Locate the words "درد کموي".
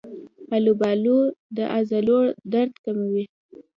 2.51-3.23